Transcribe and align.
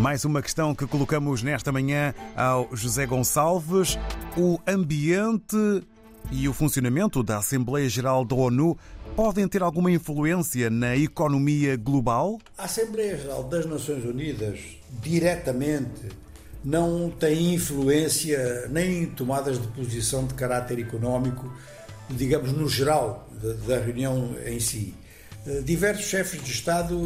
Mais 0.00 0.24
uma 0.24 0.42
questão 0.42 0.74
que 0.74 0.86
colocamos 0.86 1.42
nesta 1.42 1.70
manhã 1.70 2.14
ao 2.36 2.68
José 2.72 3.06
Gonçalves: 3.06 3.98
o 4.36 4.58
ambiente 4.66 5.56
e 6.30 6.48
o 6.48 6.52
funcionamento 6.52 7.22
da 7.22 7.38
Assembleia 7.38 7.88
Geral 7.88 8.24
da 8.24 8.34
ONU 8.34 8.76
podem 9.14 9.46
ter 9.46 9.62
alguma 9.62 9.90
influência 9.90 10.70
na 10.70 10.96
economia 10.96 11.76
global? 11.76 12.38
A 12.56 12.64
Assembleia 12.64 13.16
Geral 13.16 13.44
das 13.44 13.66
Nações 13.66 14.04
Unidas, 14.04 14.58
diretamente, 15.02 16.08
não 16.64 17.10
tem 17.10 17.54
influência 17.54 18.68
nem 18.68 19.02
em 19.02 19.06
tomadas 19.06 19.60
de 19.60 19.68
posição 19.68 20.26
de 20.26 20.34
caráter 20.34 20.78
económico, 20.78 21.52
digamos, 22.10 22.52
no 22.52 22.68
geral 22.68 23.28
da 23.66 23.78
reunião 23.78 24.34
em 24.46 24.60
si. 24.60 24.94
Eh, 25.46 25.60
diversos 25.62 26.06
chefes 26.06 26.42
de 26.42 26.52
Estado 26.52 26.96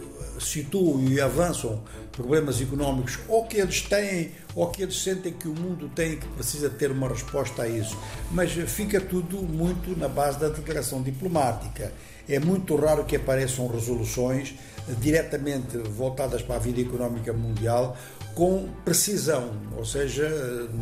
eh, 0.00 0.03
situam 0.40 1.02
e 1.08 1.20
avançam 1.20 1.82
problemas 2.12 2.60
económicos 2.60 3.18
ou 3.28 3.44
que 3.46 3.58
eles 3.58 3.82
têm 3.82 4.32
ou 4.54 4.68
que 4.68 4.82
eles 4.82 5.02
sentem 5.02 5.32
que 5.32 5.48
o 5.48 5.54
mundo 5.54 5.90
tem 5.94 6.16
que 6.16 6.26
precisa 6.28 6.70
ter 6.70 6.90
uma 6.90 7.08
resposta 7.08 7.62
a 7.62 7.68
isso. 7.68 7.96
Mas 8.30 8.52
fica 8.52 9.00
tudo 9.00 9.42
muito 9.42 9.98
na 9.98 10.08
base 10.08 10.38
da 10.38 10.48
declaração 10.48 11.02
diplomática. 11.02 11.92
É 12.28 12.38
muito 12.38 12.74
raro 12.76 13.04
que 13.04 13.16
apareçam 13.16 13.66
resoluções 13.66 14.54
diretamente 15.00 15.76
voltadas 15.78 16.42
para 16.42 16.56
a 16.56 16.58
vida 16.58 16.80
económica 16.80 17.32
mundial 17.32 17.96
com 18.34 18.68
precisão, 18.84 19.52
ou 19.76 19.84
seja, 19.84 20.28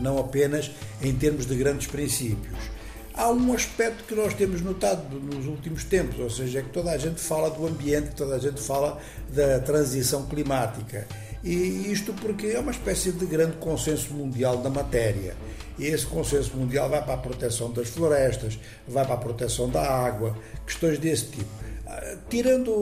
não 0.00 0.18
apenas 0.18 0.70
em 1.02 1.12
termos 1.14 1.46
de 1.46 1.54
grandes 1.54 1.86
princípios. 1.86 2.58
Há 3.14 3.30
um 3.30 3.52
aspecto 3.52 4.04
que 4.04 4.14
nós 4.14 4.32
temos 4.32 4.62
notado 4.62 5.14
nos 5.20 5.46
últimos 5.46 5.84
tempos, 5.84 6.18
ou 6.18 6.30
seja, 6.30 6.60
é 6.60 6.62
que 6.62 6.70
toda 6.70 6.90
a 6.90 6.96
gente 6.96 7.20
fala 7.20 7.50
do 7.50 7.66
ambiente, 7.66 8.14
toda 8.16 8.36
a 8.36 8.38
gente 8.38 8.60
fala 8.60 8.98
da 9.28 9.58
transição 9.60 10.24
climática. 10.26 11.06
E 11.44 11.92
isto 11.92 12.14
porque 12.14 12.46
é 12.46 12.58
uma 12.58 12.70
espécie 12.70 13.12
de 13.12 13.26
grande 13.26 13.56
consenso 13.58 14.14
mundial 14.14 14.58
da 14.58 14.70
matéria. 14.70 15.34
E 15.78 15.86
esse 15.86 16.06
consenso 16.06 16.56
mundial 16.56 16.88
vai 16.88 17.02
para 17.02 17.14
a 17.14 17.18
proteção 17.18 17.70
das 17.70 17.88
florestas, 17.88 18.58
vai 18.88 19.04
para 19.04 19.14
a 19.14 19.18
proteção 19.18 19.68
da 19.68 19.82
água, 19.82 20.36
questões 20.64 20.98
desse 20.98 21.26
tipo. 21.26 21.50
Ah, 21.86 22.16
tirando 22.30 22.72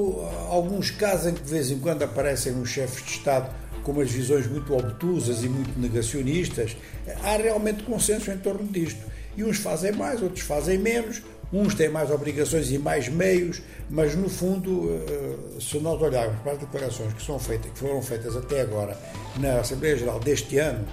alguns 0.49 0.91
casos 0.91 1.27
em 1.27 1.35
que 1.35 1.43
de 1.43 1.51
vez 1.51 1.71
em 1.71 1.79
quando 1.81 2.03
aparecem 2.03 2.53
uns 2.53 2.69
chefes 2.69 3.05
de 3.05 3.11
Estado 3.11 3.53
com 3.83 3.93
umas 3.93 4.11
visões 4.11 4.47
muito 4.47 4.75
obtusas 4.77 5.43
e 5.43 5.49
muito 5.49 5.79
negacionistas, 5.81 6.77
há 7.25 7.37
realmente 7.37 7.83
consenso 7.83 8.31
em 8.31 8.39
torno 8.39 8.67
disto. 8.69 9.10
E 9.37 9.45
uns 9.45 9.59
fazem 9.59 9.93
mais, 9.93 10.23
outros 10.23 10.43
fazem 10.43 10.79
menos, 10.79 11.23
uns 11.53 11.75
têm 11.75 11.89
mais 11.89 12.11
obrigações 12.11 12.71
e 12.71 12.79
mais 12.79 13.09
meios, 13.09 13.63
mas 13.89 14.15
no 14.15 14.29
fundo, 14.29 14.91
eh, 14.91 15.61
se 15.61 15.79
nós 15.79 16.01
olharmos 16.01 16.41
para 16.43 16.53
as 16.53 16.59
declarações 16.59 17.13
que, 17.13 17.23
são 17.23 17.39
feitas, 17.39 17.71
que 17.73 17.79
foram 17.79 18.01
feitas 18.03 18.37
até 18.37 18.61
agora 18.61 18.97
na 19.39 19.61
Assembleia 19.61 19.97
Geral 19.97 20.21
deste 20.21 20.59
ano, 20.59 20.87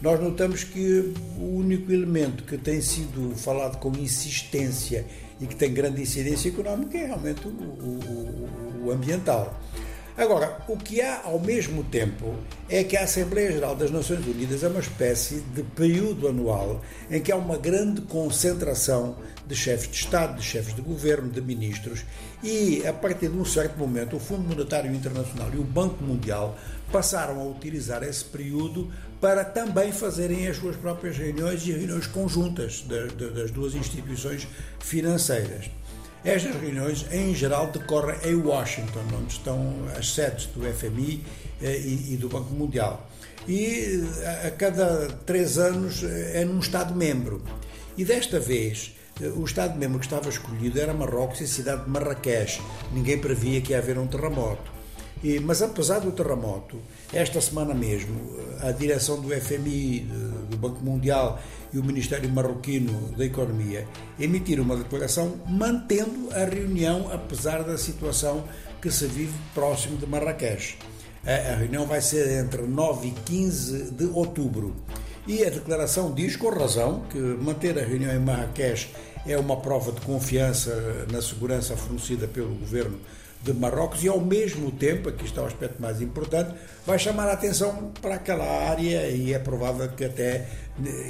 nós 0.00 0.20
notamos 0.20 0.64
que 0.64 1.12
o 1.38 1.56
único 1.56 1.92
elemento 1.92 2.44
que 2.44 2.56
tem 2.56 2.80
sido 2.80 3.34
falado 3.36 3.78
com 3.78 3.90
insistência 3.96 5.04
e 5.40 5.46
que 5.46 5.56
tem 5.56 5.72
grande 5.72 6.00
incidência 6.00 6.48
económica 6.48 6.96
é 6.96 7.06
realmente 7.06 7.46
o, 7.46 7.50
o, 7.50 8.86
o 8.86 8.90
ambiental. 8.92 9.58
Agora, 10.18 10.58
o 10.66 10.76
que 10.76 11.00
há 11.00 11.20
ao 11.22 11.38
mesmo 11.38 11.84
tempo 11.84 12.34
é 12.68 12.82
que 12.82 12.96
a 12.96 13.04
Assembleia 13.04 13.52
Geral 13.52 13.76
das 13.76 13.88
Nações 13.92 14.26
Unidas 14.26 14.64
é 14.64 14.68
uma 14.68 14.80
espécie 14.80 15.36
de 15.54 15.62
período 15.62 16.26
anual 16.26 16.82
em 17.08 17.22
que 17.22 17.30
há 17.30 17.36
uma 17.36 17.56
grande 17.56 18.00
concentração 18.00 19.14
de 19.46 19.54
chefes 19.54 19.88
de 19.88 19.94
Estado, 19.94 20.36
de 20.36 20.42
chefes 20.42 20.74
de 20.74 20.82
governo, 20.82 21.30
de 21.30 21.40
ministros, 21.40 22.04
e 22.42 22.84
a 22.84 22.92
partir 22.92 23.28
de 23.28 23.38
um 23.38 23.44
certo 23.44 23.78
momento 23.78 24.16
o 24.16 24.18
Fundo 24.18 24.42
Monetário 24.42 24.92
Internacional 24.92 25.50
e 25.54 25.56
o 25.56 25.62
Banco 25.62 26.02
Mundial 26.02 26.58
passaram 26.90 27.40
a 27.40 27.44
utilizar 27.44 28.02
esse 28.02 28.24
período 28.24 28.92
para 29.20 29.44
também 29.44 29.92
fazerem 29.92 30.48
as 30.48 30.56
suas 30.56 30.74
próprias 30.74 31.16
reuniões 31.16 31.64
e 31.64 31.70
reuniões 31.70 32.08
conjuntas 32.08 32.84
das 32.84 33.52
duas 33.52 33.72
instituições 33.76 34.48
financeiras. 34.80 35.70
Estas 36.24 36.56
reuniões, 36.56 37.06
em 37.12 37.32
geral, 37.34 37.68
decorrem 37.68 38.18
em 38.24 38.34
Washington, 38.34 39.04
onde 39.16 39.32
estão 39.32 39.72
as 39.96 40.12
sedes 40.12 40.46
do 40.46 40.62
FMI 40.62 41.24
eh, 41.62 41.78
e, 41.78 42.16
do 42.16 42.28
Banco 42.28 42.52
Mundial. 42.52 43.08
E 43.46 44.04
eh, 44.20 44.48
a 44.48 44.50
cada 44.50 45.06
três 45.24 45.58
anos 45.58 46.02
eh, 46.02 46.40
é 46.40 46.44
num 46.44 46.58
Estado-membro. 46.58 47.42
E 47.96 48.04
desta 48.04 48.40
vez, 48.40 48.94
o 49.36 49.44
Estado-membro 49.44 49.98
que 50.00 50.06
estava 50.06 50.28
escolhido 50.28 50.80
era 50.80 50.92
Marrocos 50.92 51.40
e 51.40 51.44
a 51.44 51.46
cidade 51.46 51.84
de 51.84 51.90
Marrakech. 51.90 52.60
Ninguém 52.92 53.18
previa 53.18 53.60
que 53.60 53.72
ia 53.72 53.78
haver 53.78 53.98
um 53.98 54.06
terremoto. 54.06 54.78
Mas 55.42 55.60
apesar 55.62 55.98
do 55.98 56.12
terremoto, 56.12 56.80
esta 57.12 57.40
semana 57.40 57.74
mesmo, 57.74 58.36
a 58.60 58.70
direção 58.70 59.20
do 59.20 59.28
FMI, 59.34 60.06
do 60.48 60.56
Banco 60.56 60.82
Mundial 60.84 61.40
e 61.72 61.78
o 61.78 61.84
Ministério 61.84 62.28
Marroquino 62.30 63.12
da 63.16 63.24
Economia 63.24 63.86
emitiram 64.18 64.64
uma 64.64 64.76
declaração 64.76 65.40
mantendo 65.46 66.30
a 66.32 66.44
reunião, 66.44 67.10
apesar 67.12 67.62
da 67.62 67.76
situação 67.78 68.44
que 68.80 68.90
se 68.90 69.06
vive 69.06 69.34
próximo 69.54 69.96
de 69.96 70.06
Marrakech. 70.06 70.78
A 71.24 71.56
reunião 71.56 71.86
vai 71.86 72.00
ser 72.00 72.42
entre 72.42 72.62
9 72.62 73.08
e 73.08 73.10
15 73.10 73.90
de 73.90 74.06
outubro. 74.06 74.74
E 75.26 75.44
a 75.44 75.50
declaração 75.50 76.14
diz, 76.14 76.36
com 76.36 76.48
razão, 76.48 77.02
que 77.10 77.18
manter 77.18 77.78
a 77.78 77.84
reunião 77.84 78.14
em 78.14 78.18
Marrakech 78.18 78.88
é 79.26 79.36
uma 79.36 79.58
prova 79.58 79.92
de 79.92 80.00
confiança 80.00 81.06
na 81.12 81.20
segurança 81.20 81.76
fornecida 81.76 82.26
pelo 82.26 82.54
governo 82.54 82.98
de 83.42 83.52
Marrocos 83.52 84.02
e, 84.02 84.08
ao 84.08 84.20
mesmo 84.20 84.70
tempo, 84.72 85.08
aqui 85.08 85.24
está 85.24 85.42
o 85.42 85.46
aspecto 85.46 85.80
mais 85.80 86.00
importante, 86.00 86.54
vai 86.86 86.98
chamar 86.98 87.28
a 87.28 87.32
atenção 87.32 87.92
para 88.00 88.16
aquela 88.16 88.44
área 88.44 89.08
e 89.08 89.32
é 89.32 89.38
provável 89.38 89.88
que 89.90 90.04
até, 90.04 90.48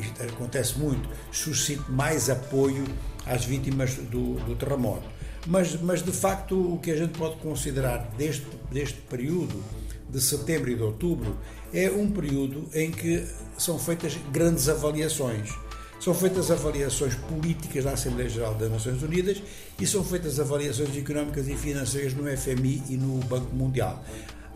isto 0.00 0.22
acontece 0.22 0.78
muito, 0.78 1.08
suscite 1.32 1.90
mais 1.90 2.28
apoio 2.28 2.84
às 3.26 3.44
vítimas 3.44 3.94
do, 3.94 4.34
do 4.34 4.54
terremoto. 4.56 5.08
Mas, 5.46 5.80
mas, 5.80 6.02
de 6.02 6.12
facto, 6.12 6.74
o 6.74 6.78
que 6.78 6.90
a 6.90 6.96
gente 6.96 7.18
pode 7.18 7.36
considerar 7.36 8.10
deste, 8.18 8.46
deste 8.70 9.00
período, 9.02 9.62
de 10.10 10.20
setembro 10.20 10.70
e 10.70 10.74
de 10.74 10.82
outubro, 10.82 11.36
é 11.72 11.90
um 11.90 12.10
período 12.10 12.68
em 12.74 12.90
que 12.90 13.26
são 13.56 13.78
feitas 13.78 14.16
grandes 14.32 14.68
avaliações 14.68 15.54
são 16.00 16.14
feitas 16.14 16.50
avaliações 16.50 17.14
políticas 17.14 17.84
na 17.84 17.92
Assembleia 17.92 18.28
Geral 18.28 18.54
das 18.54 18.70
Nações 18.70 19.02
Unidas 19.02 19.42
e 19.80 19.86
são 19.86 20.04
feitas 20.04 20.38
avaliações 20.38 20.96
económicas 20.96 21.48
e 21.48 21.56
financeiras 21.56 22.14
no 22.14 22.24
FMI 22.24 22.82
e 22.88 22.96
no 22.96 23.18
Banco 23.24 23.54
Mundial. 23.54 24.02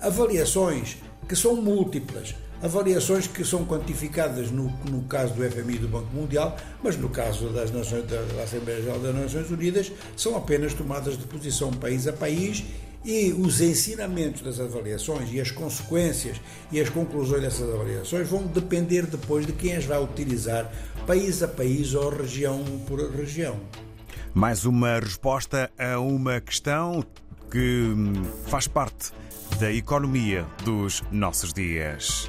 Avaliações 0.01 0.97
que 1.29 1.37
são 1.37 1.57
múltiplas, 1.57 2.35
avaliações 2.63 3.27
que 3.27 3.45
são 3.45 3.65
quantificadas 3.65 4.51
no, 4.51 4.69
no 4.89 5.03
caso 5.03 5.35
do 5.35 5.43
FMI 5.43 5.77
e 5.77 5.79
do 5.79 5.89
Banco 5.89 6.15
Mundial, 6.15 6.57
mas 6.83 6.97
no 6.97 7.09
caso 7.09 7.49
das 7.49 7.71
Nações, 7.71 8.07
da, 8.07 8.23
da 8.23 8.43
Assembleia 8.45 8.83
Geral 8.83 8.99
das 9.01 9.15
Nações 9.15 9.51
Unidas 9.51 9.93
são 10.17 10.37
apenas 10.37 10.75
tomadas 10.75 11.19
de 11.19 11.25
posição 11.25 11.73
país 11.73 12.07
a 12.07 12.13
país 12.13 12.65
e 13.05 13.33
os 13.33 13.61
ensinamentos 13.61 14.43
das 14.43 14.61
avaliações 14.61 15.33
e 15.33 15.41
as 15.41 15.51
consequências 15.51 16.41
e 16.71 16.81
as 16.81 16.89
conclusões 16.89 17.43
dessas 17.43 17.73
avaliações 17.73 18.29
vão 18.29 18.47
depender 18.47 19.07
depois 19.07 19.47
de 19.47 19.53
quem 19.53 19.77
as 19.77 19.85
vai 19.85 20.03
utilizar, 20.03 20.71
país 21.07 21.43
a 21.43 21.49
país 21.49 21.95
ou 21.95 22.11
região 22.11 22.63
por 22.87 23.01
região. 23.11 23.59
Mais 24.35 24.65
uma 24.65 24.99
resposta 24.99 25.71
a 25.79 25.99
uma 25.99 26.41
questão 26.41 27.05
que 27.51 27.93
faz 28.47 28.67
parte 28.67 29.13
da 29.61 29.71
economia 29.71 30.47
dos 30.65 31.03
nossos 31.11 31.53
dias. 31.53 32.29